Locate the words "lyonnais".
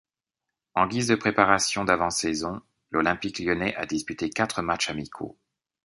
3.37-3.75